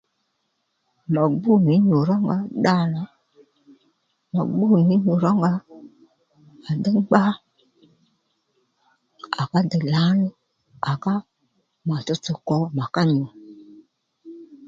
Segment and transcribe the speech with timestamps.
[1.13, 3.03] Ma gbú nì mà rónga dda nà
[4.33, 5.53] mà gbú nì nyû rónga
[6.69, 7.23] à déy ngbá
[9.41, 10.27] à ká dey lǎní
[10.91, 11.13] à ká
[11.87, 13.25] mà tso kwo mà ká nyù